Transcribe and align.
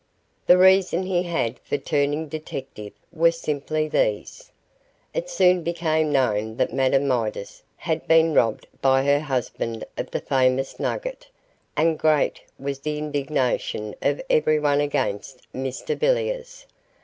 The 0.47 0.57
reasons 0.57 1.05
he 1.05 1.21
had 1.21 1.59
for 1.59 1.77
turning 1.77 2.27
detective 2.27 2.91
were 3.13 3.29
simply 3.29 3.87
these: 3.87 4.51
It 5.13 5.29
soon 5.29 5.61
became 5.61 6.11
known 6.11 6.57
that 6.57 6.73
Madame 6.73 7.07
Midas 7.07 7.61
had 7.75 8.07
been 8.07 8.33
robbed 8.33 8.65
by 8.81 9.03
her 9.03 9.19
husband 9.19 9.85
of 9.99 10.09
the 10.09 10.19
famous 10.21 10.79
nugget, 10.79 11.27
and 11.77 11.99
great 11.99 12.41
was 12.57 12.79
the 12.79 12.97
indignation 12.97 13.93
of 14.01 14.19
everyone 14.27 14.81
against 14.81 15.41
Mr 15.53 15.95
Villiers. 15.95 16.65